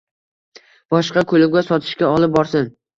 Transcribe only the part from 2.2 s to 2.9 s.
borsin